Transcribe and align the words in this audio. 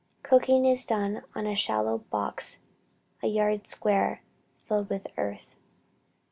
Cooking 0.23 0.65
is 0.65 0.83
done 0.83 1.21
on 1.35 1.45
a 1.45 1.53
shallow 1.53 1.99
box 1.99 2.57
a 3.21 3.27
yard 3.27 3.67
square, 3.67 4.23
filled 4.65 4.89
with 4.89 5.05
earth. 5.15 5.53